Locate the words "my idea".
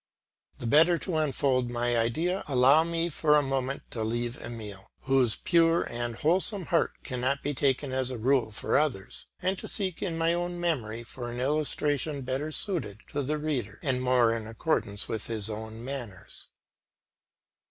1.69-2.43